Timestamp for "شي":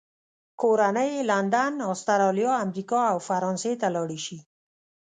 4.25-4.37